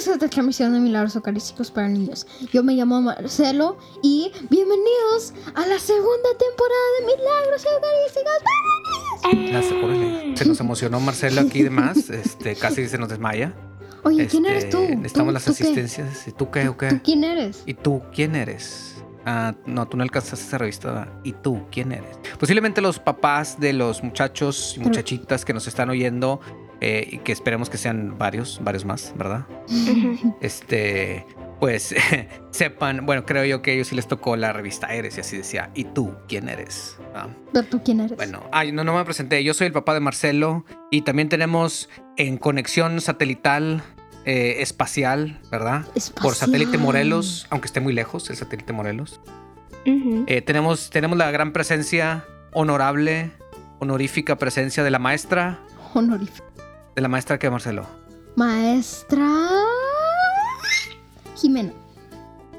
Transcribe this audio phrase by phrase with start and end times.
[0.00, 2.26] Bienvenidos a esta transmisión de Milagros Eucarísticos para Niños.
[2.54, 8.32] Yo me llamo Marcelo y bienvenidos a la segunda temporada de Milagros Eucarísticos
[9.20, 10.38] para Niños.
[10.38, 13.52] Se nos emocionó Marcelo aquí de más, este, casi se nos desmaya.
[14.02, 14.80] Oye, ¿quién Este, eres tú?
[14.96, 15.62] Necesitamos ¿Tú- las tú qué?
[15.64, 16.28] asistencias.
[16.28, 17.00] ¿Y tú qué o ¿Tú qué?
[17.04, 17.62] quién eres?
[17.66, 18.94] ¿Y tú quién eres?
[19.26, 21.12] Ah, no, tú no alcanzaste esa revista.
[21.24, 22.16] ¿Y tú quién eres?
[22.38, 26.40] Posiblemente los papás de los muchachos y muchachitas que nos están oyendo
[26.80, 29.46] eh, y que esperemos que sean varios, varios más, ¿verdad?
[30.40, 31.26] Este,
[31.60, 31.94] pues
[32.50, 35.36] sepan, bueno, creo yo que a ellos sí les tocó la revista Eres y así
[35.36, 35.70] decía.
[35.74, 36.96] ¿Y tú quién eres?
[37.14, 38.16] Ah, ¿Pero ¿Tú quién eres?
[38.16, 39.44] Bueno, ay, no, no me presenté.
[39.44, 43.82] Yo soy el papá de Marcelo y también tenemos en conexión satelital
[44.24, 45.84] eh, espacial, ¿verdad?
[45.84, 46.34] Por Espacial.
[46.34, 49.20] satélite Morelos, aunque esté muy lejos el satélite Morelos.
[49.84, 53.32] Eh, tenemos, tenemos la gran presencia, honorable,
[53.80, 55.60] honorífica presencia de la maestra,
[55.94, 56.46] Honorífico.
[57.00, 57.86] De la maestra que Marcelo.
[58.36, 59.26] Maestra.
[61.34, 61.72] Jimena.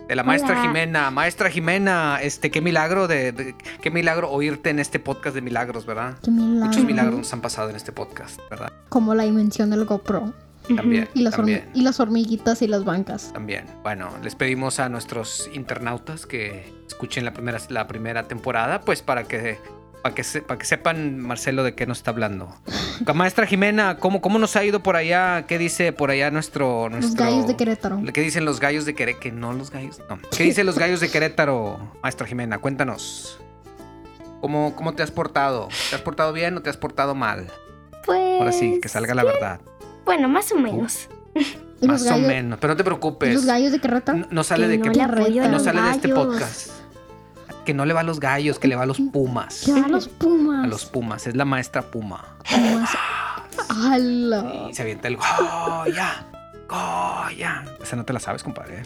[0.07, 0.61] De la maestra Hola.
[0.63, 5.41] Jimena, maestra Jimena, este, qué milagro de, de- qué milagro oírte en este podcast de
[5.43, 6.17] milagros, ¿verdad?
[6.23, 6.65] Qué milagro.
[6.65, 8.73] Muchos milagros nos han pasado en este podcast, ¿verdad?
[8.89, 10.33] Como la dimensión del GoPro.
[10.75, 11.69] También, Y las, también.
[11.75, 13.31] y las hormiguitas y las bancas.
[13.33, 13.65] También.
[13.83, 19.25] Bueno, les pedimos a nuestros internautas que escuchen la primera, la primera temporada, pues para
[19.25, 19.59] que,
[20.01, 22.55] para que, se- que sepan, Marcelo, de qué nos está hablando.
[23.13, 25.45] Maestra Jimena, ¿cómo, ¿cómo nos ha ido por allá?
[25.47, 26.89] ¿Qué dice por allá nuestro...
[26.89, 28.01] Los nuestro gallos de Querétaro.
[28.13, 29.19] ¿Qué dicen los gallos de Querétaro?
[29.21, 29.99] Que no los gallos.
[30.09, 30.19] No.
[30.35, 32.57] ¿Qué dicen los gallos de Querétaro, Maestra Jimena?
[32.59, 33.39] Cuéntanos.
[34.39, 35.67] ¿Cómo, ¿Cómo te has portado?
[35.89, 37.47] ¿Te has portado bien o te has portado mal?
[38.05, 38.39] Pues.
[38.39, 39.61] Ahora sí, que salga la verdad.
[40.05, 41.09] Bueno, más o menos.
[41.81, 42.59] ¿Y Más los o menos.
[42.59, 43.33] Pero no te ¿y preocupes.
[43.33, 44.17] los gallos de Querétaro?
[44.19, 44.83] No, no sale Que de no
[45.43, 46.71] a no los sale de este podcast.
[47.65, 49.63] Que no le va a los gallos, que le va a los pumas.
[49.65, 50.65] Que va a los pumas.
[50.65, 51.27] A los pumas.
[51.27, 52.37] Es la maestra puma.
[52.49, 52.89] pumas.
[53.69, 54.67] ¡Hala!
[54.69, 56.25] Y se avienta el Goya.
[56.67, 57.65] Goya.
[57.81, 58.83] Esa no te la sabes, compadre.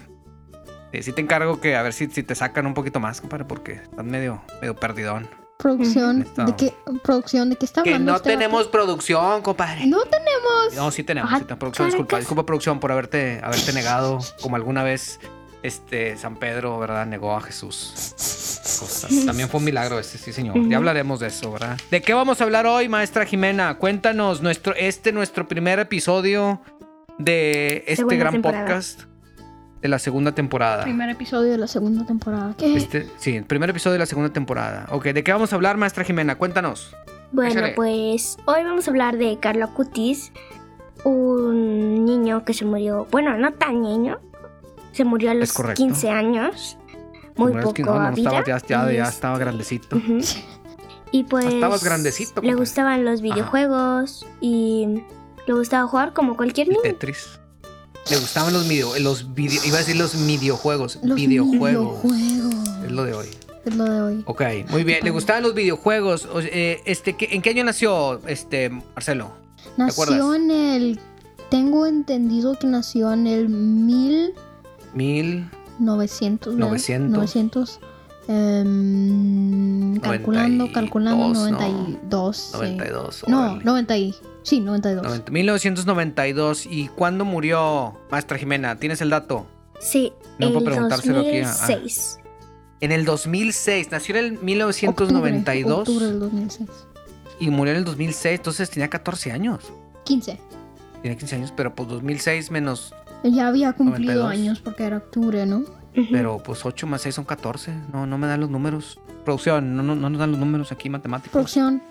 [0.92, 3.46] Sí, sí te encargo que a ver si, si te sacan un poquito más, compadre,
[3.46, 5.28] porque estás medio, medio perdidón.
[5.58, 6.26] Producción.
[6.36, 6.74] ¿de qué,
[7.04, 9.88] producción, ¿de qué está Que hablando no este tenemos producción, compadre.
[9.88, 10.76] No tenemos.
[10.76, 11.88] No, sí tenemos, Ah, sí tenemos producción.
[11.88, 15.20] Disculpa, disculpa producción por haberte, haberte negado, como alguna vez
[15.66, 17.06] este San Pedro, ¿verdad?
[17.06, 18.14] Negó a Jesús.
[18.80, 19.12] Cosas.
[19.26, 20.56] También fue un milagro ese, sí, señor.
[20.70, 21.78] Ya hablaremos de eso, ¿verdad?
[21.92, 23.76] ¿De qué vamos a hablar hoy, maestra Jimena?
[23.78, 26.62] Cuéntanos nuestro, este nuestro primer episodio
[27.18, 28.66] de este Segunda gran temporada.
[28.66, 29.02] podcast
[29.82, 30.84] de la segunda temporada.
[30.84, 32.56] Primer episodio de la segunda temporada.
[32.58, 32.76] ¿Qué?
[32.76, 34.88] Este, sí, el primer episodio de la segunda temporada.
[34.92, 36.36] Ok, ¿de qué vamos a hablar, maestra Jimena?
[36.36, 36.96] Cuéntanos.
[37.32, 37.74] Bueno, Échale.
[37.76, 40.32] pues hoy vamos a hablar de Carlo Acutis,
[41.04, 44.20] un niño que se murió, bueno, no tan niño,
[44.96, 45.84] se murió a los correcto.
[45.84, 46.78] 15 años,
[47.36, 48.30] muy que poco no, no, a vida.
[48.58, 50.00] estaba, ya, estaba grandecito.
[51.12, 55.02] Y pues Estabas grandecito, le gustaban los videojuegos y
[55.48, 56.82] le gustaba jugar como cualquier niño.
[56.82, 57.40] Tetris.
[58.10, 62.02] Le gustaban los video, los video, iba a decir los videojuegos, Los videojuegos.
[62.04, 62.70] videojuegos.
[62.86, 63.28] Es lo de hoy.
[63.64, 64.24] Es lo de hoy.
[64.26, 65.00] Ok, muy bien.
[65.06, 66.26] Le gustaban los videojuegos.
[66.26, 69.32] O- eh, este, ¿qué- ¿En qué año nació este Marcelo?
[69.78, 70.36] Nació acuerdas?
[70.36, 71.00] en el.
[71.50, 74.45] Tengo entendido que nació en el 1900.
[74.96, 75.42] Mil.
[75.42, 75.58] ¿verdad?
[75.80, 76.56] 900.
[76.56, 77.80] 900.
[78.28, 81.34] em, calculando, 92, calculando, ¿no?
[81.52, 82.38] 92.
[82.38, 82.52] sí.
[82.54, 83.24] 92.
[83.28, 83.64] No, órale.
[83.64, 84.16] 90 y.
[84.44, 85.04] Sí, 92.
[85.04, 86.66] 90 1992.
[86.66, 88.78] ¿Y cuándo murió Maestra Jimena?
[88.78, 89.48] ¿Tienes el dato?
[89.80, 92.20] Sí, No el puedo preguntárselo aquí a- a- 2006.
[92.82, 93.92] En el 2006.
[93.92, 96.70] Nació en el Octubre, 1992 Octubre del 2006.
[97.40, 98.40] y murió en el 2006.
[98.40, 99.60] Entonces tenía 14 años.
[100.04, 100.40] 15.
[101.02, 104.32] Tiene 15 años, pero pues 2006 menos Ya había cumplido 92.
[104.32, 105.64] años porque era octubre, ¿no?
[106.12, 107.74] Pero pues 8 más 6 son 14.
[107.94, 109.00] No, no me dan los números.
[109.24, 111.32] Producción, no, no, no nos dan los números aquí matemáticos.
[111.32, 111.82] Producción,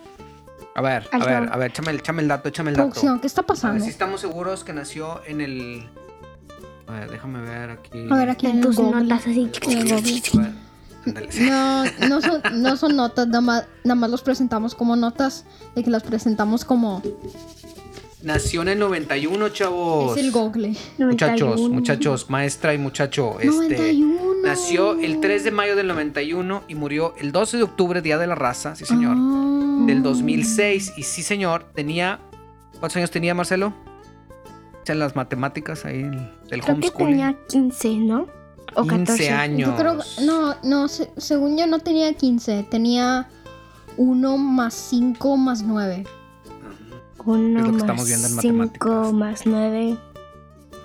[0.76, 3.26] A ver, a ver, a ver, échame, el- échame el dato, échame el producción, ¿qué
[3.26, 3.52] está dato.
[3.52, 3.84] A ver pasando?
[3.84, 5.88] si estamos seguros que nació en el.
[6.86, 8.06] A ver, déjame ver aquí.
[8.10, 9.50] A ver, aquí en tus notas así.
[11.40, 15.44] No, no son, no son notas, nada más, nada más los presentamos como notas,
[15.75, 17.02] de que las presentamos como...
[18.25, 20.17] Nació en el 91, chavos.
[20.17, 20.69] Es el Google.
[20.99, 21.75] Muchachos, 91.
[21.75, 23.38] muchachos, maestra y muchacho.
[23.38, 23.50] Este.
[23.53, 24.15] 91.
[24.44, 28.26] Nació el 3 de mayo del 91 y murió el 12 de octubre, Día de
[28.26, 29.17] la Raza, sí señor.
[29.19, 29.85] Ah.
[29.87, 30.94] Del 2006.
[30.97, 32.21] Y sí señor, tenía...
[32.81, 33.73] ¿Cuántos años tenía Marcelo?
[34.82, 38.26] Echan las matemáticas ahí el- del Creo que tenía 15, ¿no?
[38.75, 39.31] O 15 14.
[39.31, 39.71] años.
[39.71, 43.29] Yo creo no, no, se- según yo no tenía 15, tenía
[43.97, 46.05] 1 más 5 más 9.
[47.26, 49.12] Uno Es lo que más estamos viendo en 5 matemáticas.
[49.12, 49.97] más 9.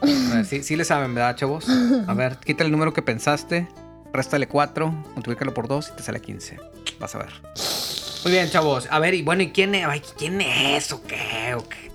[0.01, 1.65] A ver, sí, sí le saben, ¿verdad, chavos?
[2.07, 3.67] A ver, quita el número que pensaste,
[4.13, 6.57] réstale 4, multiplícalo por 2 y te sale 15.
[6.99, 7.29] Vas a ver.
[8.23, 8.87] Muy bien, chavos.
[8.91, 9.85] A ver, y bueno, ¿y quién es?
[9.85, 11.55] Ay, ¿quién es o qué?
[11.55, 11.89] ¿O qué?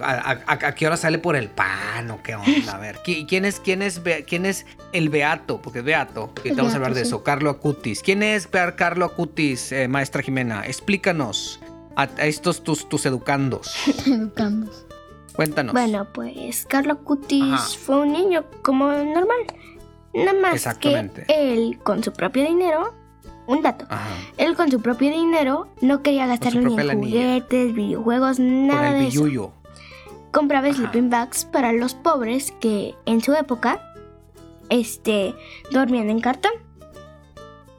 [0.00, 2.72] ¿A, a- a- a qué hora sale por el pan o qué onda?
[2.76, 5.60] A ver, ¿qui- ¿quién es, quién es, quién es el Beato?
[5.60, 6.32] Porque es Beato.
[6.44, 7.24] y El vamos a hablar de eso.
[7.24, 8.00] Carlo Acutis.
[8.02, 10.64] ¿Quién es Carlo Acutis, eh, maestra Jimena?
[10.66, 11.58] Explícanos
[11.96, 13.74] a, a estos tus, tus educandos.
[14.06, 14.70] Educando.
[15.34, 15.72] Cuéntanos.
[15.72, 17.66] Bueno, pues Carlo Cutis Ajá.
[17.84, 19.40] fue un niño como normal.
[20.14, 22.94] Nada más que él con su propio dinero,
[23.46, 24.10] un dato, Ajá.
[24.36, 29.04] él con su propio dinero no quería gastarlo ni en juguetes, videojuegos, Con nada el
[29.04, 29.52] de eso.
[30.30, 30.76] Compraba Ajá.
[30.76, 33.80] sleeping bags para los pobres que en su época
[34.68, 35.34] este
[35.70, 36.52] dormían en cartón.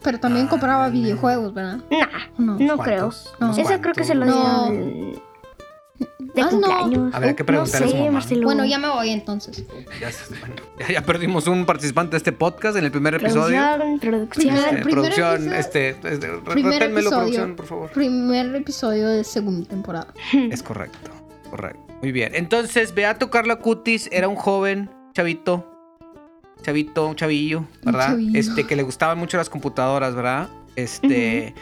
[0.03, 0.93] Pero también Ah, compraba no.
[0.93, 1.79] videojuegos, ¿verdad?
[1.89, 2.07] Nah,
[2.37, 2.57] No.
[2.59, 2.97] no creo.
[3.09, 3.33] ¿Cuántos?
[3.39, 3.47] No.
[3.47, 4.25] ¿Unos Eso creo que se lo?
[4.25, 4.69] No.
[4.69, 5.21] dieron
[6.19, 6.49] de Ah, no.
[6.49, 7.13] cumpleaños.
[7.13, 8.11] Habría que no preguntarle a su sé, mamá.
[8.11, 8.43] Marcelo.
[8.43, 9.63] Bueno, ya me voy entonces.
[10.01, 13.57] Ya, se- bueno, ya- ya perdimos un participante de este podcast en el primer episodio.
[14.01, 17.17] Producción, Este, primer producción, episodio- este, este, primer reténmelo, episodio.
[17.19, 17.89] producción, por favor.
[17.91, 20.07] Primer episodio de segunda temporada.
[20.51, 21.11] Es correcto,
[21.49, 21.79] correcto.
[22.01, 22.33] Muy bien.
[22.35, 25.72] Entonces, Beato Carlo Acutis era un joven chavito,
[26.63, 28.07] chavito, un chavillo, ¿verdad?
[28.09, 28.39] chavillo.
[28.39, 30.49] Este, que le gustaban mucho las computadoras, ¿verdad?
[30.75, 31.53] Este,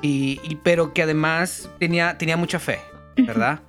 [0.00, 2.78] y, y- pero que además tenía, tenía mucha fe,
[3.16, 3.60] ¿verdad?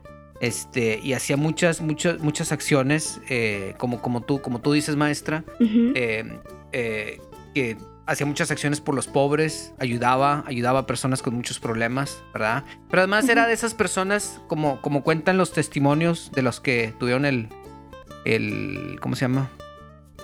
[0.42, 5.44] Este, y hacía muchas, muchas, muchas acciones, eh, como, como tú, como tú dices, maestra,
[5.60, 6.40] eh,
[6.72, 7.20] eh,
[7.54, 7.76] que
[8.06, 12.64] hacía muchas acciones por los pobres, ayudaba, ayudaba a personas con muchos problemas, ¿verdad?
[12.90, 17.26] Pero además era de esas personas, como, como cuentan los testimonios de los que tuvieron
[17.26, 17.50] el,
[18.26, 19.50] el, ¿cómo se llama?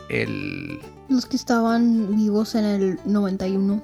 [0.10, 0.80] El,
[1.10, 3.82] Los que estaban vivos en el 91.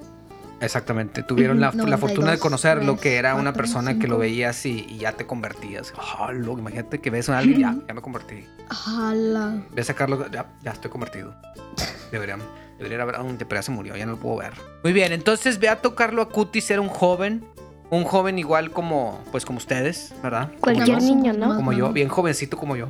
[0.60, 4.14] exactamente, tuvieron la, la 92, fortuna de conocerlo, que era una 4, persona que lo
[4.14, 4.18] 5.
[4.18, 5.92] veías y, y ya te convertías.
[5.98, 8.44] Ah, lo- imagínate que ves a alguien, ya, ya me convertí.
[8.70, 9.62] Jala.
[9.74, 11.34] Ves a Carlos, ya, ya estoy convertido.
[12.12, 12.40] Deberían,
[12.78, 14.52] debería haber un pero ya se murió, ya no lo puedo ver.
[14.84, 17.44] Muy bien, entonces Beato Carlo Acutis era un joven,
[17.90, 20.48] un joven igual como, pues como ustedes, ¿verdad?
[20.60, 21.56] Como Cualquier yo, niño, ¿no?
[21.56, 22.88] como yo, bien jovencito como yo.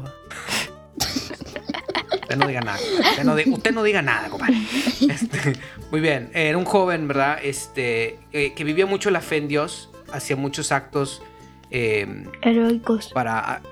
[2.32, 2.78] Usted no diga nada.
[3.10, 4.56] Usted no, di- usted no diga nada, compadre.
[5.08, 5.52] Este,
[5.90, 7.38] muy bien, era un joven, ¿verdad?
[7.42, 11.22] Este, eh, que vivía mucho la fe en Dios, hacía muchos actos.
[11.70, 13.08] eh, Heroicos.
[13.14, 13.62] para,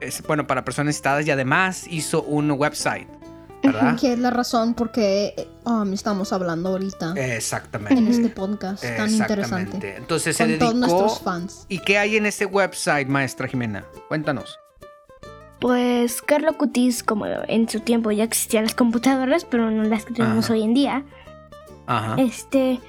[0.00, 3.08] es- bueno, para personas necesitadas y además hizo un website,
[3.62, 3.98] ¿verdad?
[3.98, 7.94] Que es la razón por qué um, estamos hablando ahorita Exactamente.
[7.98, 9.62] en este podcast tan interesante.
[9.76, 9.96] Exactamente.
[9.96, 11.24] Entonces se Con todos nuestros dedicó.
[11.24, 11.66] fans.
[11.68, 13.84] ¿Y qué hay en ese website, maestra Jimena?
[14.08, 14.58] Cuéntanos.
[15.60, 20.14] Pues Carlo Cutis, como en su tiempo ya existían las computadoras, pero no las que
[20.14, 20.54] tenemos Ajá.
[20.54, 21.04] hoy en día.
[21.86, 22.14] Ajá.
[22.18, 22.80] Este,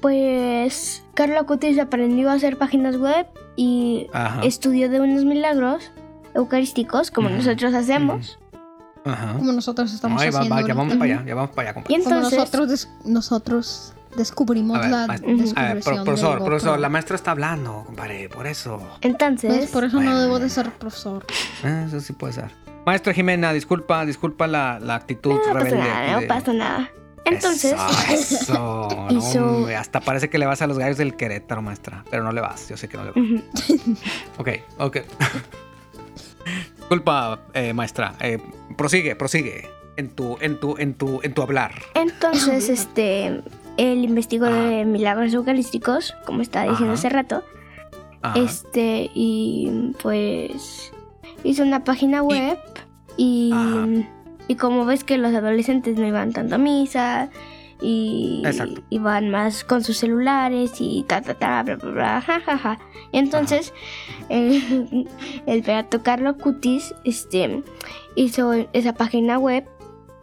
[0.00, 3.26] pues Carlo Cutis aprendió a hacer páginas web
[3.56, 4.42] y Ajá.
[4.42, 5.90] estudió de unos milagros
[6.34, 8.38] eucarísticos, como nosotros hacemos.
[9.04, 9.34] Ajá.
[9.34, 10.54] Como nosotros estamos Ay, va- haciendo.
[10.62, 11.94] va, ya vamos para allá, ya vamos para allá, compadre.
[11.96, 17.16] Y Como entonces, nosotros, nosotros descubrimos ver, la descubrición ver, pro- profesor, profesor, la maestra
[17.16, 18.80] está hablando, compadre, por eso.
[19.00, 19.70] entonces.
[19.70, 21.24] Por eso no debo de ser profesor.
[21.64, 22.50] Ah, Eso sí puede ser.
[22.86, 25.78] Maestra Jimena, disculpa, disculpa la, la actitud no pasa rebelde.
[25.78, 26.90] nada, no pasa nada.
[27.24, 27.76] Entonces,
[28.10, 31.62] Eso, eso, no, hizo- hombre, hasta parece que le vas a los gallos del Querétaro,
[31.62, 32.04] maestra.
[32.10, 33.42] Pero no le vas, yo sé que no le vas.
[34.38, 34.48] Ok,
[34.78, 34.96] ok.
[36.78, 38.14] Disculpa, eh, maestra.
[38.20, 38.38] Eh,
[38.76, 39.68] prosigue, prosigue.
[39.96, 41.72] En tu, en tu, en tu, en tu hablar.
[41.94, 43.42] entonces, este,
[43.76, 47.00] él investigó de milagros eucarísticos, como estaba diciendo Ajá.
[47.00, 47.44] hace rato.
[48.22, 48.38] Ajá.
[48.38, 50.92] Este, y pues
[51.44, 52.58] hizo una página web
[53.16, 53.52] y,
[54.48, 57.30] y como ves que los adolescentes no iban tanto a misa
[57.80, 58.80] y Exacto.
[58.90, 62.78] iban más con sus celulares y ta ta ta bla bla bla ja ja ja.
[63.10, 63.74] Entonces
[64.28, 65.08] el,
[65.46, 67.62] el Beato Carlo Cutis este
[68.14, 69.64] hizo esa página web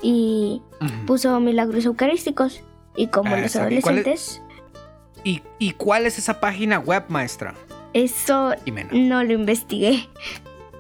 [0.02, 0.62] y
[1.06, 2.64] puso milagros eucarísticos
[2.96, 3.74] y como los Exacto.
[3.76, 4.42] ¿Y cuál es- adolescentes
[5.24, 7.54] ¿Y, ¿Y cuál es esa página web, maestra
[7.94, 8.90] eso Jimena?
[8.94, 10.08] no lo investigué.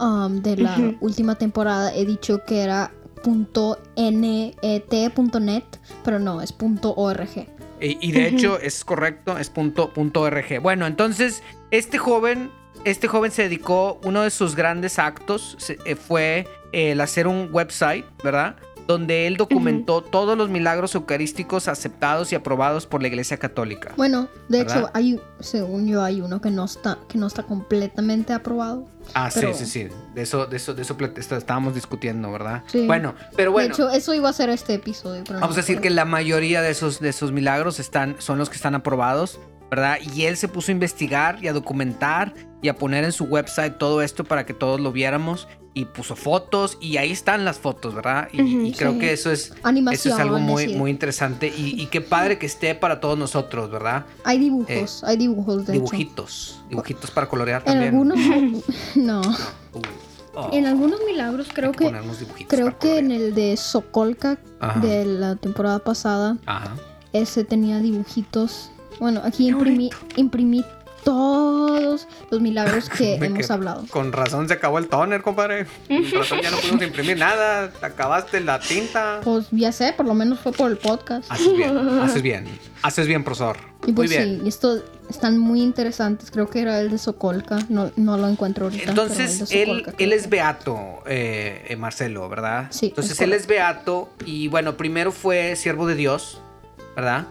[0.00, 2.90] um, de la última temporada he dicho que era
[3.22, 5.64] .net.net,
[6.04, 7.46] pero no, es .org.
[7.80, 10.60] Y, y de hecho es correcto, es punto, punto .org.
[10.60, 12.50] Bueno, entonces este joven,
[12.84, 17.50] este joven se dedicó, uno de sus grandes actos se- eh, fue el hacer un
[17.52, 18.56] website, ¿verdad?
[18.88, 23.92] Donde él documentó todos los milagros eucarísticos aceptados y aprobados por la Iglesia Católica.
[23.99, 24.78] Bueno, de ¿Verdad?
[24.78, 28.87] hecho, hay, según yo, hay uno que no está, que no está completamente aprobado.
[29.12, 29.95] Ah, pero- sí, sí, sí.
[30.14, 30.97] De eso, de eso, de eso
[31.37, 32.62] estábamos discutiendo, ¿verdad?
[32.66, 32.87] Sí.
[32.87, 33.68] Bueno, pero bueno.
[33.68, 35.23] De hecho, eso iba a ser este episodio.
[35.23, 38.16] pero no Vamos a me decir que la mayoría de esos, de esos milagros están,
[38.18, 39.38] son los que están aprobados,
[39.71, 39.99] ¿verdad?
[40.14, 43.79] Y él se puso a investigar y a documentar y a poner en su website
[43.79, 47.95] todo esto para que todos lo viéramos y puso fotos y ahí están las fotos,
[47.95, 48.29] ¿verdad?
[48.33, 48.99] Y, creo sí.
[48.99, 50.15] que eso es, eso Animación.
[50.15, 54.07] es algo muy, muy interesante y, y qué padre que esté para todos nosotros, ¿verdad?
[54.25, 55.85] Hay dibujos, hay dibujos de hecho.
[55.85, 57.88] Dibujitos, dibujitos para colorear En también.
[57.91, 58.19] algunos.
[58.97, 59.21] no.
[59.21, 59.81] Uh,
[60.35, 61.93] oh, En algunos milagros creo que
[62.37, 62.47] que.
[62.47, 64.81] Creo que en el de Sokolka Ajá.
[64.81, 66.75] de la temporada pasada, Ajá.
[67.12, 68.71] ese tenía dibujitos.
[68.99, 70.65] Bueno, aquí imprimí, imprimí
[71.05, 73.85] todos los milagros que hemos hablado.
[73.90, 75.67] Con razón se acabó el toner, compadre.
[75.87, 77.71] Con razón ya no pudimos imprimir nada.
[77.71, 79.21] Te acabaste la tinta.
[79.25, 81.31] Pues ya sé, por lo menos fue por el podcast.
[81.31, 82.47] Haces bien, haces bien.
[82.83, 83.57] Haces bien, profesor.
[83.87, 84.38] Y pues Muy bien.
[84.38, 86.31] sí, y estos están muy interesantes.
[86.31, 87.59] Creo que era el de Sokolka.
[87.69, 88.90] No, no lo encuentro ahorita.
[88.90, 92.67] Entonces, él, él es beato, eh, eh, Marcelo, ¿verdad?
[92.71, 96.40] Sí, Entonces, es él es beato y bueno, primero fue siervo de Dios,
[96.95, 97.26] ¿verdad?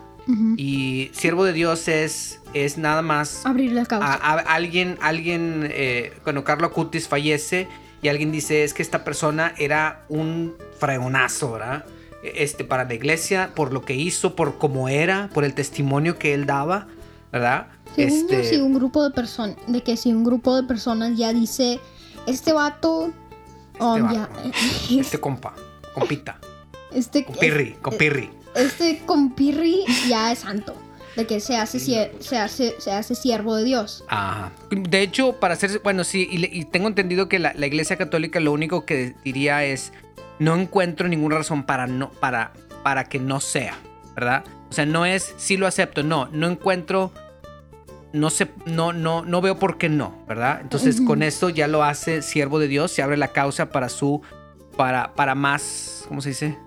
[0.58, 4.06] Y siervo de Dios es, es nada más Abrir la causa.
[4.14, 7.68] a- a- alguien, alguien, eh, cuando Carlo Acutis fallece
[8.02, 11.86] y alguien dice es que esta persona era un fregonazo, ¿verdad?
[12.24, 16.34] Este, para la iglesia, por lo que hizo, por cómo era, por el testimonio que
[16.34, 16.88] él daba,
[17.32, 17.68] ¿verdad?
[17.96, 21.32] Según Este, si un grupo de personas, de que si un grupo de personas ya
[21.32, 21.80] dice,
[22.28, 23.14] este vato,
[23.80, 24.52] um, ya, vato,
[24.90, 25.54] este compa,
[25.94, 26.40] compita,
[26.92, 28.30] este, compirri, compirri.
[28.58, 30.76] Este compirri ya es santo,
[31.16, 34.04] de que se hace, sie- se hace, se hace siervo de Dios.
[34.08, 34.52] Ajá.
[34.70, 38.52] De hecho, para hacer, bueno, sí, y, tengo entendido que la, la Iglesia Católica lo
[38.52, 39.94] único que diría es,
[40.40, 42.52] no encuentro ninguna razón para no, para,
[42.84, 43.76] para que no sea,
[44.16, 44.44] ¿verdad?
[44.70, 47.12] O sea, no es, sí lo acepto, no, no encuentro,
[48.14, 50.60] no sé, no, no, no veo por qué no, ¿verdad?
[50.62, 54.22] Entonces, con esto ya lo hace siervo de Dios, se abre la causa para su,
[54.76, 56.58] para, para más, ¿cómo se dice?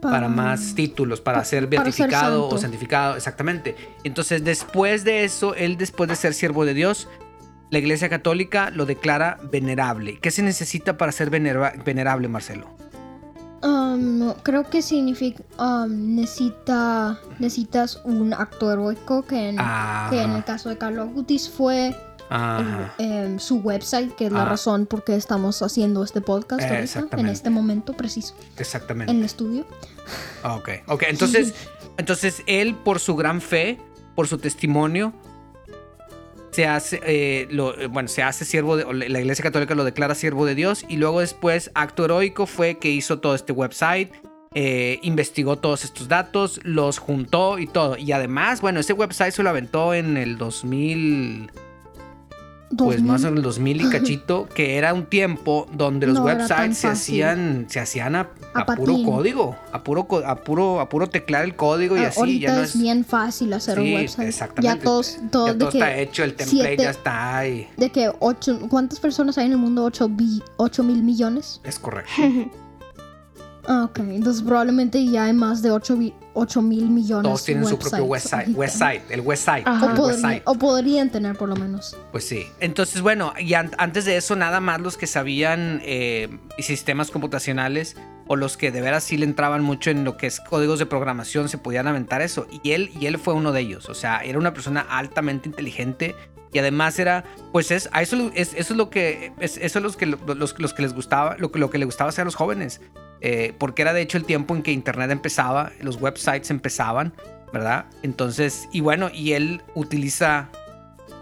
[0.00, 3.76] Para más títulos, para pa- ser para ser beatificado o santificado, exactamente.
[4.04, 7.08] Entonces, después de eso, él después de ser siervo de Dios,
[7.70, 10.18] la Iglesia Católica lo declara venerable.
[10.20, 12.68] ¿Qué se necesita para ser venera- venerable, Marcelo?
[13.62, 20.08] Um, no, creo que significa, um, necesita, necesitas un acto heroico que en, Ah.
[20.10, 21.96] que en el caso de Carlos Gutis fue
[22.28, 22.94] Ajá.
[23.38, 24.46] su website, que es la Ah.
[24.46, 29.12] razón por qué estamos haciendo este podcast ahorita, en este momento preciso, Exactamente.
[29.12, 29.64] en el estudio.
[30.44, 31.04] Ok, ok.
[31.08, 31.54] Entonces,
[31.98, 33.78] entonces él, por su gran fe,
[34.14, 35.12] por su testimonio,
[36.52, 40.14] se hace, eh, lo- eh, bueno, se hace siervo de, la Iglesia Católica lo declara
[40.14, 44.10] siervo de Dios y luego después, acto heroico fue que hizo todo este website,
[44.54, 47.98] eh, investigó todos estos datos, los juntó y todo.
[47.98, 51.50] Y además, bueno, ese website se lo aventó en el 2000,
[52.68, 53.04] pues 2000.
[53.04, 56.88] más en el 2000 y cachito, que era un tiempo donde los No websites se
[56.88, 61.44] hacían, se hacían a, A a puro código, a puro, a puro, a puro teclar
[61.44, 62.40] el código y Ah, así.
[62.40, 64.28] ya no es, bien fácil hacer Sí, un website.
[64.28, 64.78] exactamente.
[64.78, 67.68] Ya todos, todos ya de todo que, está hecho, el template siete- ya está ahí.
[67.76, 69.84] de que ocho, ¿cuántas personas hay en el mundo?
[69.84, 70.08] 8,
[70.82, 71.60] mil millones.
[71.64, 72.10] Es correcto.
[73.68, 73.98] Ah, ok.
[73.98, 76.14] Entonces probablemente ya hay más de 8, mil
[76.44, 77.22] millones.
[77.24, 79.86] Todos tienen su propio website, website, el website, Ajá.
[79.86, 80.42] O, el podría- website.
[80.44, 81.96] o podrían tener por lo menos.
[82.12, 82.46] Pues sí.
[82.60, 86.28] Entonces, bueno, y an- antes de eso, nada más los que sabían eh,
[86.58, 87.96] sistemas computacionales
[88.28, 90.86] o los que de veras sí le entraban mucho en lo que es códigos de
[90.86, 92.46] programación se podían aventar eso.
[92.62, 93.88] Y él, y él fue uno de ellos.
[93.88, 96.14] O sea, era una persona altamente inteligente
[96.52, 99.82] y además era, pues es, a eso, es, eso es lo que, es, eso es
[99.82, 102.24] los que, los, los que les gustaba, lo, que- lo que le gustaba hacer a
[102.24, 102.80] los jóvenes.
[103.20, 107.12] Eh, porque era de hecho el tiempo en que Internet empezaba, los websites empezaban,
[107.52, 107.86] ¿verdad?
[108.02, 110.48] Entonces, y bueno, y él utiliza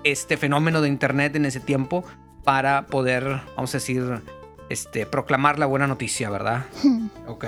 [0.03, 2.05] este fenómeno de Internet en ese tiempo
[2.43, 4.21] para poder, vamos a decir,
[4.69, 6.65] este, proclamar la buena noticia, ¿verdad?
[7.27, 7.45] Ok.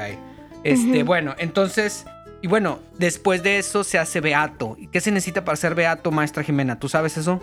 [0.65, 2.07] Este, bueno, entonces,
[2.43, 4.75] y bueno, después de eso se hace beato.
[4.79, 6.81] ¿Y qué se necesita para ser beato, maestra Jimena?
[6.81, 7.41] ¿Tú sabes eso?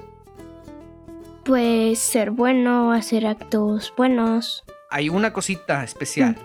[1.46, 4.66] Pues ser bueno, hacer actos buenos.
[4.90, 6.38] Hay una cosita especial.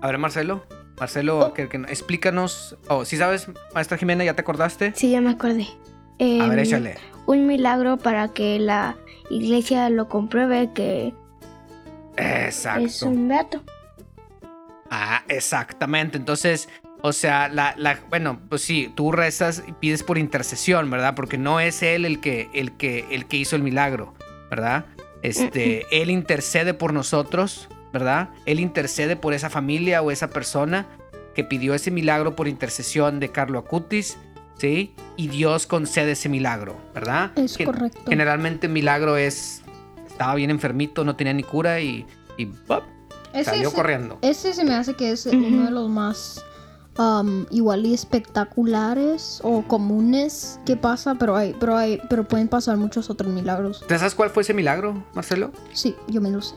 [0.00, 0.64] A ver, Marcelo.
[0.98, 2.76] Marcelo, que, que- explícanos.
[2.88, 4.92] Oh, si sabes, maestra Jimena, ¿ya te acordaste?
[4.94, 5.66] Sí, ya me acordé.
[6.20, 6.96] A ver, Em, échale.
[7.26, 8.96] Un milagro para que la
[9.30, 11.14] iglesia lo compruebe que
[12.16, 12.84] Exacto.
[12.84, 13.62] es un beato.
[14.90, 16.18] Ah, exactamente.
[16.18, 16.68] Entonces,
[17.02, 21.14] O sea, la, la, bueno, pues sí, tú rezas y pides por intercesión, ¿verdad?
[21.14, 24.12] Porque no es él el que, el que, el que hizo el milagro,
[24.50, 24.84] ¿verdad?
[25.22, 28.30] Este, él intercede por nosotros, ¿verdad?
[28.46, 30.86] Él intercede por esa familia o esa persona
[31.34, 34.18] que pidió ese milagro por intercesión de Carlo Acutis,
[34.58, 34.94] ¿sí?
[35.16, 37.32] Y Dios concede ese milagro, ¿verdad?
[37.36, 38.00] Es Gen- correcto.
[38.08, 39.62] Generalmente milagro es,
[40.06, 42.06] estaba bien enfermito, no tenía ni cura y,
[42.36, 42.82] y ¡pop!
[43.32, 44.18] Ese, salió ese- corriendo.
[44.22, 46.44] ese se me hace que es uno de los más
[46.98, 52.76] um, igual y espectaculares o comunes que pasa, pero hay, pero hay, pero pueden pasar
[52.76, 53.84] muchos otros milagros.
[53.86, 55.52] ¿Te sabes cuál fue ese milagro, Marcelo?
[55.72, 56.56] Sí, yo me lo sé.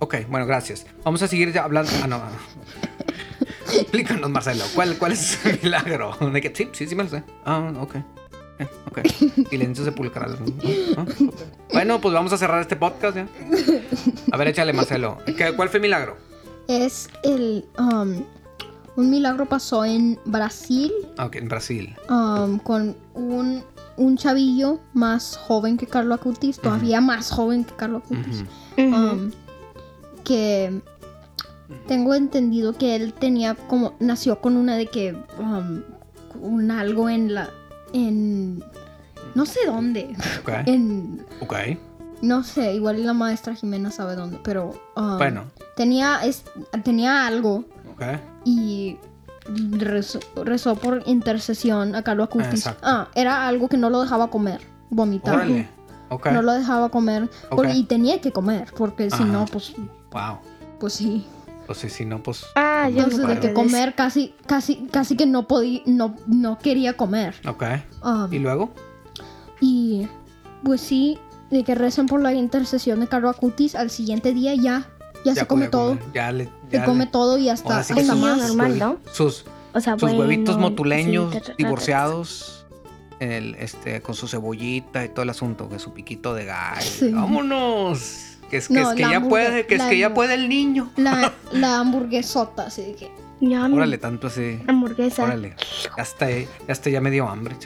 [0.00, 0.86] Ok, bueno, gracias.
[1.04, 1.90] Vamos a seguir ya hablando.
[2.02, 2.20] Ah, no.
[3.72, 6.16] Explícanos, Marcelo, ¿cuál, cuál es ese milagro?
[6.54, 7.22] Sí, sí, sí me lo sé.
[7.44, 7.94] Ah, ok.
[8.58, 8.98] Eh, Ok.
[9.48, 10.36] Silencio sepulcral.
[10.96, 11.04] Ah.
[11.72, 13.28] Bueno, pues vamos a cerrar este podcast ya.
[14.32, 15.18] A ver, échale, Marcelo.
[15.36, 16.16] ¿Qué- ¿Cuál fue el milagro?
[16.68, 18.22] Es el um,
[18.96, 21.96] un milagro pasó en Brasil Ah, Ok, en Brasil.
[22.10, 23.62] um, con un,
[23.96, 28.44] un chavillo más joven que Carlo Acutis, todavía más joven que Carlo Acutis.
[28.76, 29.30] Um,
[30.30, 30.80] que
[31.88, 35.82] tengo entendido que él tenía como nació con una de que um,
[36.40, 37.50] un algo en la
[37.92, 38.62] en
[39.34, 40.14] no sé dónde.
[40.42, 40.50] Ok.
[40.66, 41.54] en Ok.
[42.22, 45.44] no sé igual la maestra Jimena sabe dónde pero um, Bueno.
[45.76, 46.44] tenía es-
[46.84, 48.02] tenía algo Ok.
[48.44, 48.96] y
[49.78, 54.60] rezó, rezó por intercesión a Carlos Acutis ah era algo que no lo dejaba comer
[54.90, 55.44] vomitar
[56.32, 57.28] no lo dejaba comer
[57.74, 59.72] y tenía que comer porque si no pues
[60.12, 60.38] Wow.
[60.78, 61.26] pues sí
[61.66, 62.44] Pues sí, si no, pues.
[62.56, 66.16] Ah, yo me Entonces de que de comer casi, casi, casi que no podía, no,
[66.26, 67.34] no quería comer.
[67.46, 67.62] Ok.
[68.02, 68.70] Um, ¿Y luego?
[69.60, 70.08] y
[70.64, 71.18] pues sí,
[71.50, 74.88] de que rezan por la intercesión de Carlo Acutis, al siguiente día ya,
[75.24, 75.90] ya, se come todo.
[75.98, 76.12] comer.
[76.14, 76.44] Ya le.
[76.70, 78.38] Se ya come le- todo y hasta, que hasta sus- más.
[78.38, 78.98] normal, ¿no?
[79.12, 82.66] Sus, O sea, sus bueno, huevitos motuleños sí, divorciados
[83.20, 86.80] el, este, con su cebollita y todo el asunto, que su piquito de gallo.
[86.82, 87.10] Sí.
[87.12, 88.29] ¡Vámonos!
[88.50, 90.48] Que es que, No, es que la ya puede, que es que ya puede el
[90.48, 90.90] niño.
[90.96, 93.10] La, la hamburguesota, así de que.
[93.40, 93.74] Yummy.
[93.76, 94.60] Órale, tanto así.
[94.66, 95.24] Hamburguesa.
[95.24, 95.54] Órale.
[95.96, 97.56] Ya está, ya está ya me dio hambre.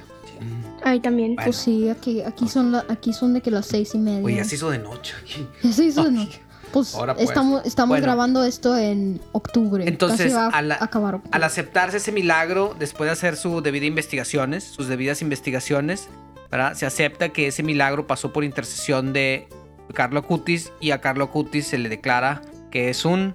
[0.85, 1.35] Ahí también.
[1.35, 1.47] Bueno.
[1.47, 4.23] Pues sí, aquí, aquí son la, aquí son de que las seis y media.
[4.25, 5.15] Oye, ya se hizo de noche.
[5.23, 5.47] aquí.
[5.63, 6.41] Ya se hizo de noche.
[6.73, 7.29] Pues, Ahora pues.
[7.29, 8.05] estamos, estamos Bueno.
[8.05, 9.85] grabando esto en octubre.
[9.89, 11.35] Entonces, Casi va a a la- acabar octubre.
[11.35, 16.09] Al aceptarse ese milagro, después de hacer su debida investigaciones, sus debidas investigaciones,
[16.51, 16.75] ¿verdad?
[16.75, 19.49] Se acepta que ese milagro pasó por intercesión de
[19.93, 23.35] Carlo Acutis y a Carlo Acutis se le declara que es un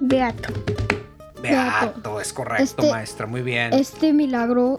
[0.00, 0.52] Beato.
[1.42, 2.20] beato.
[2.20, 3.26] Es correcto, Este- maestra.
[3.26, 3.72] Muy bien.
[3.72, 4.78] Este milagro,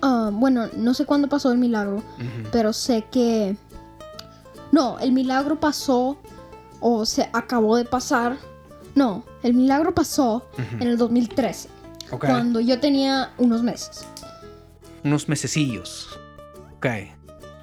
[0.00, 2.02] ah, bueno, no sé cuándo pasó el milagro,
[2.50, 3.56] pero sé que...
[4.72, 6.16] No, el milagro pasó
[6.80, 8.36] o se acabó de pasar.
[8.94, 10.46] No, el milagro pasó
[10.80, 11.68] en el 2013,
[12.10, 12.26] Ok.
[12.26, 14.06] cuando yo tenía unos meses.
[15.04, 16.18] Unos mesecillos.
[16.76, 16.86] Ok.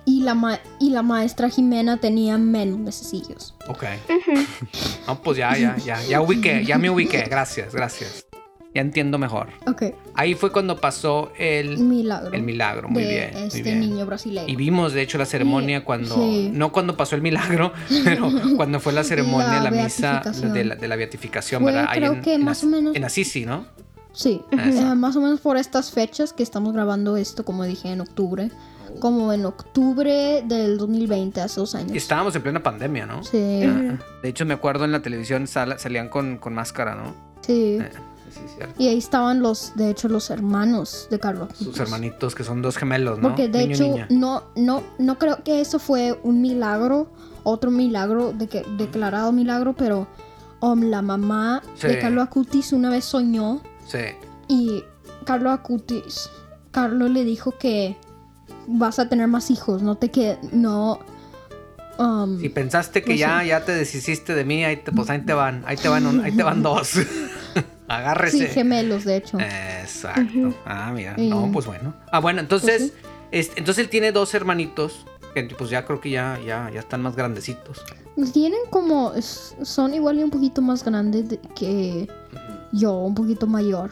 [0.10, 3.54] Y la, ma- y la maestra Jimena tenía menos mesecillos.
[3.68, 3.84] Ok.
[5.08, 7.22] No, pues ya, ya, ya, ya ubiqué, ya me ubiqué.
[7.30, 8.26] Gracias, gracias.
[8.74, 9.50] Ya entiendo mejor.
[9.66, 12.32] Ok, Ahí fue cuando pasó el, milagro.
[12.34, 12.88] el milagro.
[12.88, 13.32] Muy de bien.
[13.34, 13.80] muy este bien.
[13.80, 14.48] niño brasileño.
[14.48, 16.14] Y vimos, de hecho, la ceremonia cuando.
[16.16, 16.50] sí.
[16.54, 17.72] No cuando pasó el milagro,
[18.04, 20.22] pero cuando fue la ceremonia, la, La misa
[20.54, 21.88] de la, de la beatificación, Fue, ¿verdad?
[21.90, 23.66] Ahí creo en- que en más o menos- En Assisi, ¿no?
[24.14, 24.92] Sí, Exacto.
[24.92, 28.52] eh, más o menos por estas fechas que estamos grabando esto, como dije, en octubre.
[29.00, 31.94] Como en octubre del 2020, hace dos años.
[31.94, 33.24] Y estábamos en plena pandemia, ¿no?
[33.24, 37.14] Sí, Ah, De hecho, me acuerdo en la televisión sal- salían con, con máscara, ¿no?
[37.42, 37.78] sí.
[37.82, 37.90] Eh,
[38.32, 38.40] sí.
[38.78, 41.50] Y ahí estaban los, de hecho, los hermanos de Carlos.
[41.56, 43.30] Sus hermanitos, que son dos gemelos, ¿no?
[43.30, 44.08] Porque de Niño hecho, niña.
[44.12, 47.10] no, no, no creo que eso fue un milagro,
[47.44, 50.08] otro milagro, de que, declarado milagro, pero
[50.62, 51.98] um, la mamá de.
[52.00, 54.00] Carlos Acutis una vez soñó Sí.
[54.48, 54.84] y
[55.26, 56.30] Carlos Acutis,
[56.72, 57.98] Carlos le dijo que
[58.72, 61.00] vas a tener más hijos, no te que no
[61.98, 65.34] um, Si pensaste que ya, ya te deshiciste de mí, ahí te, pues ahí te
[65.34, 66.94] van, ahí te van, un- ahí te van dos.
[67.88, 68.38] Agárrese.
[68.38, 69.38] sí, gemelos de hecho.
[69.40, 70.54] Exacto.
[70.66, 71.16] Ah, mira.
[71.18, 71.94] No, pues bueno.
[72.12, 72.94] Ah, bueno, entonces, Pues
[73.32, 77.02] este, entonces él tiene dos hermanitos que pues ya creo que ya, ya, ya están
[77.02, 77.82] más grandecitos.
[78.34, 79.14] Tienen como
[79.64, 82.08] son igual y un poquito más grandes de- que
[82.72, 83.90] yo, un poquito mayor.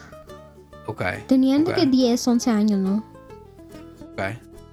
[0.86, 1.02] Ok.
[1.28, 3.04] Tenían de que 10, 11 años, ¿no?
[4.14, 4.22] ok.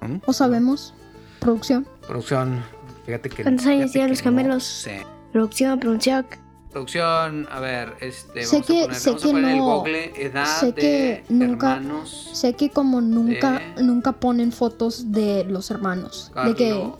[0.07, 0.21] ¿Mm?
[0.25, 0.93] ¿O sabemos?
[1.39, 1.87] Producción.
[2.07, 2.63] Producción,
[3.05, 3.43] fíjate que.
[3.43, 4.55] ¿Cuántos años tienen los gemelos?
[4.55, 5.05] No sé.
[5.31, 6.25] Producción, producción.
[6.71, 9.57] Producción, a ver, este, Sé vamos que- a poner, sé vamos a que poner el
[9.57, 12.29] no- Google edad sé de que nunca- hermanos.
[12.33, 16.31] Sé que como nunca, De- nunca ponen fotos de los hermanos.
[16.45, 16.97] De que, Carlo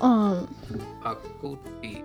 [0.00, 0.46] um,
[1.02, 2.02] Acuti.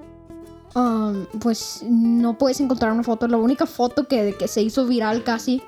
[0.76, 3.28] um, pues no puedes encontrar una foto.
[3.28, 5.62] La única foto que, que se hizo viral casi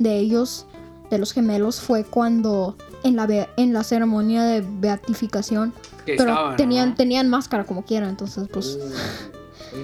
[0.00, 0.66] de ellos,
[1.10, 5.72] de los gemelos, fue cuando en la, be- en la ceremonia de beatificación.
[6.04, 6.56] Que Pero estaba, ¿no?
[6.56, 8.78] tenían, tenían máscara como quiera, entonces pues...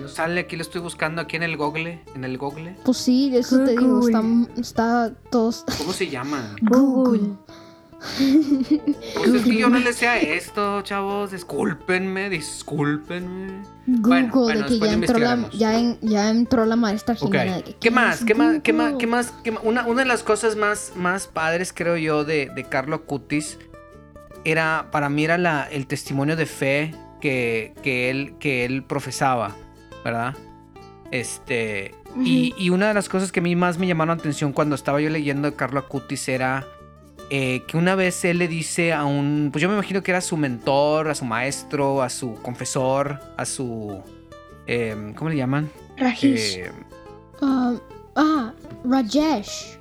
[0.01, 2.77] No sale, aquí lo estoy buscando aquí en el Google, en el Google.
[2.85, 4.47] Pues sí, de eso te digo, Google.
[4.55, 5.65] está, está todos...
[5.77, 6.57] ¿Cómo se llama?
[6.63, 7.33] Google.
[9.15, 11.31] Pues es que yo no le sé a esto, chavos.
[11.33, 13.63] Discúlpenme, discúlpenme.
[13.87, 17.15] Google, Bueno, bueno, de que después ya entró, la, ya, en- ya entró la maestra.
[17.15, 17.63] Jimena.
[17.63, 18.25] que, ¿Qué más?
[18.25, 18.61] ¿Qué más?
[18.63, 18.95] ¿Qué más?
[18.99, 19.33] ¿Qué más?
[19.63, 23.59] Una, una de las cosas más, más padres, creo yo, de, de Carlo Acutis
[24.45, 29.55] era, para mí, era la, el testimonio de fe que, que, él, que él profesaba,
[30.05, 30.35] ¿verdad?
[31.13, 31.95] Este.
[32.25, 34.75] y, y una de las cosas que a mí más me llamaron la atención cuando
[34.75, 36.67] estaba yo leyendo de Carlo Acutis era
[37.35, 39.49] eh, que una vez él le dice a un.
[39.51, 43.47] Pues yo me imagino que era su mentor, a su maestro, a su confesor, a
[43.47, 44.03] su.
[44.67, 45.71] em, ¿Cómo le llaman?
[45.97, 46.59] Rajish.
[46.59, 46.71] Eh,
[47.41, 47.73] Ah,
[48.17, 48.53] ah,
[48.85, 49.79] Rajesh.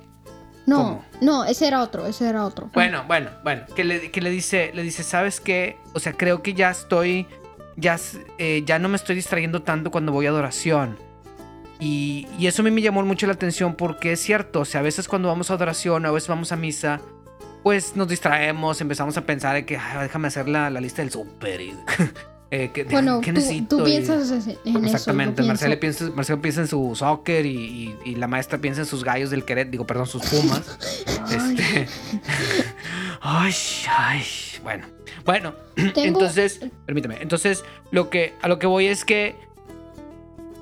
[0.64, 1.04] No, ¿Cómo?
[1.20, 2.70] no, ese era otro, ese era otro.
[2.72, 5.76] Bueno, bueno, bueno, que le, que le dice, le dice, ¿sabes qué?
[5.92, 7.26] O sea, creo que ya estoy,
[7.76, 7.98] ya,
[8.38, 10.96] eh, ya no me estoy distrayendo tanto cuando voy a adoración.
[11.80, 14.80] Y, y eso a mí me llamó mucho la atención porque es cierto, o sea,
[14.80, 17.00] a veces cuando vamos a adoración, a veces vamos a misa,
[17.62, 21.10] pues nos distraemos, empezamos a pensar de que, "Ay, déjame hacer la, la lista del
[21.10, 21.74] súper y...
[22.50, 23.76] eh, que- Bueno, ¿qué tú, necesito?
[23.78, 24.78] tú piensas en eso.
[24.84, 29.04] Exactamente, Marcelo pienso- piensa, en su soccer y, y- y la maestra piensa en sus
[29.04, 30.78] gallos del Querétaro, digo, perdón, sus pumas.
[31.32, 31.86] Este.
[33.20, 33.54] Ay,
[33.88, 34.22] ay,
[34.62, 34.84] bueno.
[35.24, 37.18] Bueno, Tengo- entonces, permítame.
[37.20, 39.36] Entonces, lo que a lo que voy es que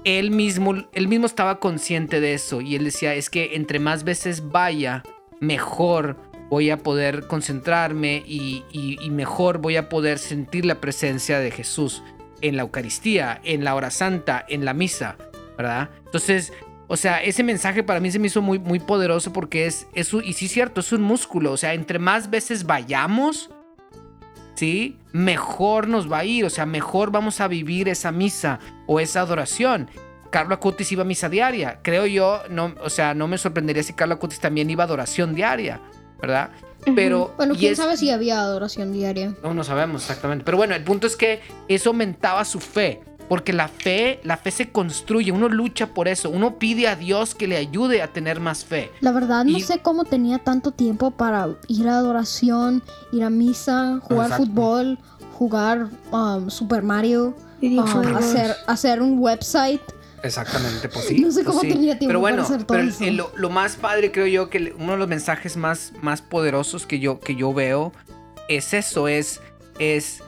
[0.04, 4.04] él mismo él mismo estaba consciente de eso y él decía, es que entre más
[4.04, 5.02] veces vaya,
[5.40, 6.16] mejor
[6.50, 12.02] voy a poder concentrarme y, mejor voy a poder sentir la presencia de Jesús
[12.42, 15.16] en la Eucaristía, en la hora santa, en la misa,
[15.56, 15.90] ¿verdad?
[16.04, 16.52] Entonces,
[16.88, 20.12] o sea, ese mensaje para mí se me hizo muy, muy poderoso porque es, es
[20.12, 23.50] y sí es cierto, es un músculo, o sea, entre más veces vayamos,
[24.56, 24.98] ¿sí?
[25.12, 29.20] Mejor nos va a ir, o sea, mejor vamos a vivir esa misa o esa
[29.20, 29.88] adoración.
[30.30, 33.92] Carlo Acutis iba a misa diaria, creo yo, no, o sea, no me sorprendería si
[33.92, 35.80] Carlo Acutis también iba a adoración diaria,
[36.20, 36.50] ¿verdad?
[36.94, 39.34] Pero, Bueno, quién es- sabe si había adoración diaria.
[39.42, 40.44] no, no sabemos exactamente.
[40.44, 43.02] Pero bueno, el punto es que eso aumentaba su fe.
[43.28, 47.36] Porque la fe, la fe se construye, uno lucha por eso, uno pide a Dios
[47.36, 48.90] que le ayude a tener más fe.
[49.00, 53.30] La verdad, no Y- sé cómo tenía tanto tiempo para ir a adoración, ir a
[53.30, 54.46] misa, jugar Exacto.
[54.46, 54.98] fútbol,
[55.38, 57.78] jugar um, Super Mario, um,
[58.16, 59.80] hacer, hacer un website.
[60.22, 61.20] Exactamente, pues sí.
[61.20, 61.68] No sé pues cómo sí.
[61.68, 63.04] tenía tiempo Pero para bueno, hacer todo pero eso.
[63.06, 66.98] lo, lo más padre creo yo que uno de los mensajes más, más poderosos que
[66.98, 67.92] yo, que yo veo
[68.48, 69.40] es eso, es,
[69.78, 70.22] es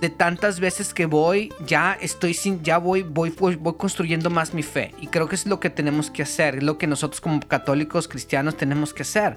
[0.00, 4.54] de tantas veces que voy, ya estoy sin, ya voy, voy, voy, voy construyendo más
[4.54, 4.94] mi fe.
[5.00, 8.06] Y creo que es lo que tenemos que hacer, es lo que nosotros como católicos
[8.06, 9.34] cristianos tenemos que hacer.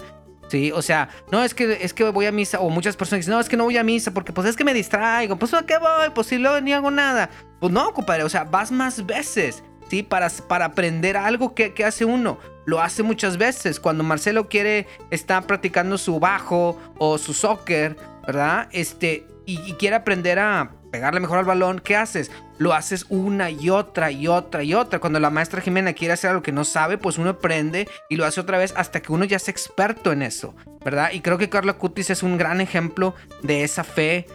[0.48, 3.34] Sí, o sea, no es que es que voy a misa, o muchas personas dicen,
[3.34, 5.66] no, es que no voy a misa porque pues es que me distraigo, pues ¿a
[5.66, 6.10] qué voy?
[6.16, 7.30] Pues si luego ni hago nada.
[7.60, 10.04] Pues no, compadre, o sea, vas más veces, ¿sí?
[10.04, 12.38] Para, para aprender algo que, que hace uno.
[12.66, 13.80] Lo hace muchas veces.
[13.80, 18.70] Cuando Marcelo quiere, está practicando su bajo o su soccer, ¿verdad?
[18.72, 22.32] Este, y, y quiere aprender a pegarle mejor al balón, ¿qué haces?
[22.60, 25.00] Lo haces una y otra y otra y otra.
[25.00, 28.26] Cuando la maestra Jimena quiere hacer algo que no sabe, pues uno aprende y lo
[28.26, 31.12] hace otra vez hasta que uno ya es experto en eso, ¿verdad?
[31.14, 34.26] Y creo que Carla Cutis es un gran ejemplo de esa fe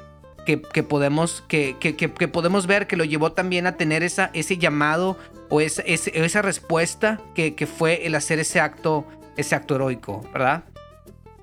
[0.46, 4.30] que, que podemos, que, que- que- podemos ver que lo llevó también a tener esa,
[4.34, 5.16] ese llamado
[5.50, 9.04] o esa, esa respuesta que, que fue el hacer ese acto,
[9.36, 10.64] ese acto heroico, ¿verdad?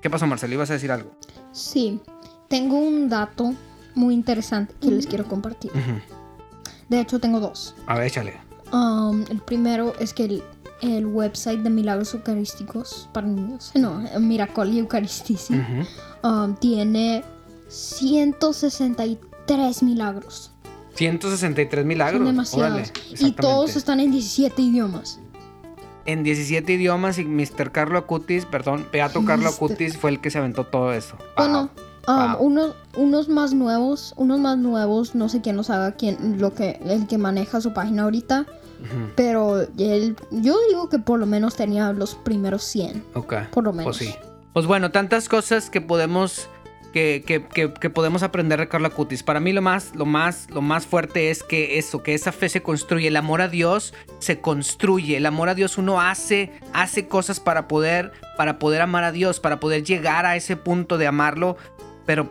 [0.02, 0.54] ¿Qué pasó, Marcelo?
[0.54, 1.12] ¿Ibas a decir algo?
[1.52, 2.00] Sí,
[2.48, 3.52] tengo un dato
[3.94, 5.70] muy interesante que les quiero compartir.
[5.72, 6.00] Ujú.
[6.90, 7.74] De hecho, tengo dos.
[7.86, 8.34] A ver, échale.
[8.72, 10.42] Um, el primero es que el,
[10.82, 15.86] el website de Milagros Eucarísticos para niños, no, Miracoli Eucaristici, Ujú.
[16.28, 17.24] um, tiene
[17.68, 20.52] 163 milagros.
[20.94, 22.18] 163 milagros.
[22.18, 22.72] Son demasiados.
[22.72, 25.18] Órale, y todos están en 17 idiomas.
[26.06, 27.70] En 17 idiomas y Mr.
[27.72, 29.48] Carlo Acutis, perdón, Beato Carlo.
[29.48, 31.16] Acutis fue el que se aventó todo eso.
[31.36, 31.84] Bueno, Wow.
[32.08, 32.42] Um, Wow.
[32.46, 36.80] unos, unos más nuevos, unos más nuevos, no sé quién los haga, quién, lo que,
[36.84, 38.46] el que maneja su página ahorita,
[39.16, 43.04] pero él, yo digo que por lo menos tenía los primeros 100.
[43.14, 43.34] Ok.
[43.52, 43.98] Por lo menos.
[43.98, 44.16] Pues sí.
[44.52, 46.48] Pues bueno, tantas cosas que podemos
[46.92, 49.22] que, que- que- que podemos aprender de Carla Cutis.
[49.22, 52.48] Para mí lo más, lo más, lo más fuerte es que eso, que esa fe
[52.48, 53.06] se construye.
[53.06, 55.16] El amor a Dios se construye.
[55.16, 59.38] El amor a Dios uno hace, hace cosas para poder, para poder amar a Dios,
[59.38, 61.56] para poder llegar a ese punto de amarlo.
[62.10, 62.28] Pero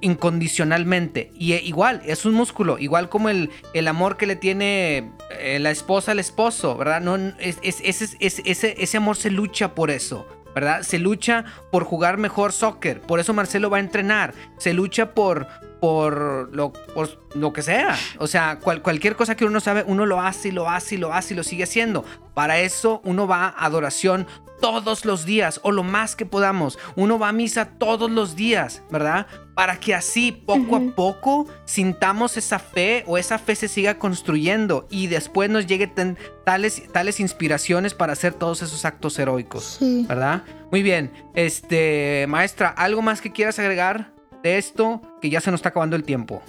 [0.00, 1.30] incondicionalmente.
[1.34, 5.58] Y eh, igual, es un músculo, igual como el, el amor que le tiene eh,
[5.60, 7.02] la esposa al esposo, ¿verdad?
[7.02, 10.26] No, es- es- es- ese, ese amor se lucha por eso.
[10.54, 10.82] ¿Verdad?
[10.82, 13.02] Se lucha por jugar mejor soccer.
[13.02, 14.32] Por eso Marcelo va a entrenar.
[14.56, 15.46] Se lucha por,
[15.80, 17.96] por, lo, por lo que sea.
[18.18, 20.98] O sea, cual- cualquier cosa que uno sabe, uno lo hace y lo hace y
[20.98, 22.04] lo hace y lo sigue haciendo.
[22.34, 24.26] Para eso uno va a adoración
[24.60, 26.78] todos los días o lo más que podamos.
[26.94, 29.26] Uno va a misa todos los días, ¿verdad?
[29.54, 34.86] Para que así poco a poco sintamos esa fe o esa fe se siga construyendo
[34.90, 39.76] y después nos llegue ten- tales, tales inspiraciones para hacer todos esos actos heroicos.
[39.78, 40.04] Sí.
[40.06, 40.42] ¿Verdad?
[40.70, 41.10] Muy bien.
[41.34, 45.00] Este, maestra, ¿algo más que quieras agregar de esto?
[45.20, 46.42] Que ya se nos está acabando el tiempo.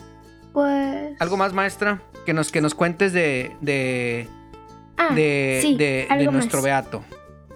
[0.53, 1.15] Pues.
[1.19, 2.01] ¿Algo más, maestra?
[2.25, 4.27] Que nos, que nos cuentes de, de,
[4.97, 6.65] Ah, de, sí, de- nuestro más.
[6.65, 7.03] beato.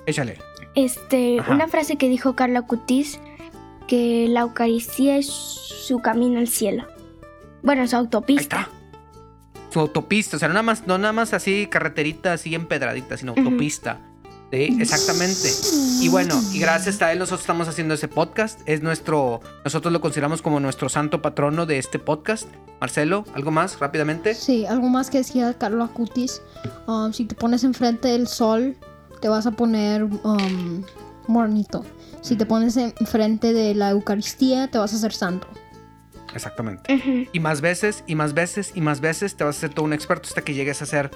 [0.06, 0.38] Échale.
[0.76, 1.54] Este, Ajá.
[1.54, 3.20] una frase que dijo Carla Cutis,
[3.88, 6.86] que la Eucaristía es su camino al cielo.
[7.64, 8.62] Bueno, su Ahí autopista.
[8.62, 8.70] está.
[9.72, 13.34] Su autopista, o sea, no nada más, no nada más así carreterita, así empedradita, sino
[13.36, 14.00] autopista.
[14.56, 15.50] Sí, exactamente.
[16.00, 18.62] Y bueno, y gracias a él nosotros estamos haciendo ese podcast.
[18.66, 22.48] Es nuestro, nosotros lo consideramos como nuestro santo patrono de este podcast.
[22.80, 24.34] Marcelo, ¿algo más rápidamente?
[24.34, 26.42] Sí, algo más que decía Carlos Acutis.
[26.88, 28.78] Um, si te pones enfrente del sol,
[29.20, 30.84] te vas a poner um,
[31.28, 31.84] morenito.
[32.22, 35.48] Si te pones enfrente de la Eucaristía, te vas a hacer santo.
[36.34, 37.30] Exactamente.
[37.34, 39.94] Y más veces, y más veces, y más veces te vas a hacer todo un
[39.94, 41.12] experto hasta que llegues a ser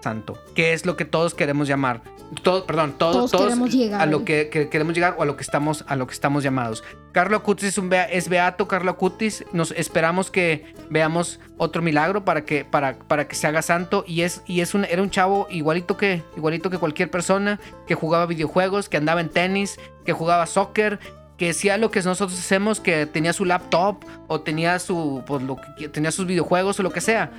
[0.00, 0.38] santo.
[0.54, 2.02] Que es lo que todos queremos llamar.
[2.44, 5.26] Todo, perdón, todo- Todos todos, queremos llegar a lo que, que queremos llegar o a
[5.26, 6.84] lo que estamos, a lo que estamos llamados.
[7.10, 9.44] Carlo Acutis es, un bea- es beato, Carlo Acutis.
[9.52, 14.04] Nos esperamos que veamos otro milagro para que, para, para que se haga santo.
[14.06, 17.58] Y es, y es un, era un chavo igualito que, igualito que cualquier persona
[17.88, 21.00] que jugaba videojuegos, que andaba en tenis, que jugaba soccer,
[21.36, 25.56] que hacía lo que nosotros hacemos, que tenía su laptop o tenía su pues, lo
[25.78, 27.32] que, tenía sus videojuegos o lo que sea.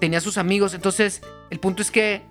[0.00, 0.74] Tenía sus amigos.
[0.74, 2.22] Entonces, el punto es que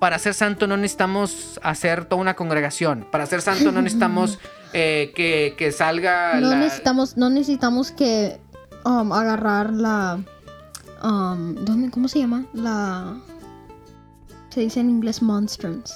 [0.00, 3.06] para ser santo no necesitamos hacer toda una congregación.
[3.10, 4.38] Para ser santo no necesitamos
[4.72, 8.38] eh, que, que salga No la- necesitamos, no necesitamos que
[8.84, 10.18] um, agarrar la.
[11.02, 12.44] um, ¿dónde, ¿Cómo se llama?
[12.52, 13.16] La.
[14.50, 15.94] Se dice en inglés monstrance.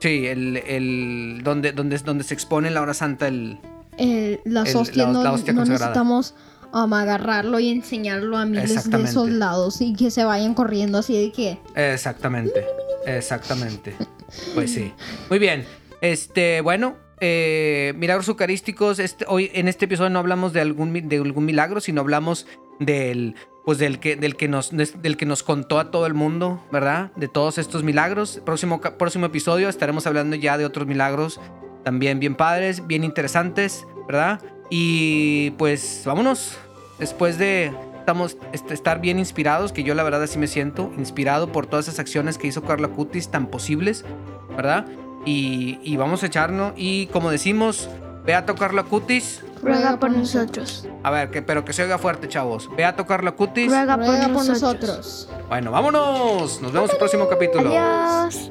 [0.00, 3.58] Sí, el, el donde, donde, donde se expone en la hora santa el...
[3.96, 6.34] El- las El- hostias la- no, la hostia no necesitamos
[6.82, 11.58] agarrarlo y enseñarlo a miles de soldados y que se vayan corriendo así de que.
[11.74, 12.66] Exactamente,
[13.06, 13.94] exactamente.
[14.54, 14.92] Pues sí.
[15.30, 15.64] Muy bien.
[16.00, 18.98] Este, bueno, eh, milagros eucarísticos.
[18.98, 22.46] Este, hoy en este episodio no hablamos de algún, de algún milagro, sino hablamos
[22.80, 26.60] del, pues del que, del que nos, del que nos contó a todo el mundo,
[26.72, 27.12] ¿verdad?
[27.16, 28.42] De todos estos milagros.
[28.44, 31.40] Próximo, próximo episodio estaremos hablando ya de otros milagros
[31.84, 34.40] también bien padres, bien interesantes, ¿verdad?
[34.70, 36.58] Y pues vámonos.
[36.98, 41.50] Después de estamos, est- estar bien inspirados, que yo la verdad así me siento, inspirado
[41.52, 44.04] por todas esas acciones que hizo Carla Cutis tan posibles,
[44.56, 44.86] ¿verdad?
[45.24, 46.72] Y, y vamos a echarnos.
[46.76, 47.88] Y como decimos,
[48.26, 49.42] Beato Carla Cutis.
[49.62, 50.86] Ruega por nosotros.
[51.02, 52.68] A ver, que, pero que se oiga fuerte, chavos.
[52.76, 53.68] Beato Carla Cutis.
[53.68, 54.60] Ruega por Ruega por nosotros.
[54.98, 55.28] nosotros.
[55.48, 56.60] Bueno, vámonos.
[56.60, 57.70] Nos vemos en el próximo capítulo.
[57.70, 58.50] Adiós.